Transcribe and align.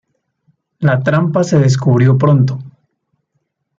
La 0.79 1.03
trampa 1.03 1.43
se 1.43 1.59
descubrió 1.59 2.17
pronto. 2.17 2.57